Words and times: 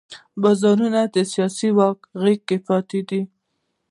بارونیانو 0.41 1.03
د 1.15 1.17
سیاسي 1.31 1.69
واک 1.77 1.99
اغېزې 2.17 2.57
پاتې 2.67 2.99
شوې. 3.07 3.21